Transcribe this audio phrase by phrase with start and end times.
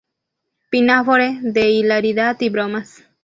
[0.71, 3.05] Pinafore" de hilaridad y bromas.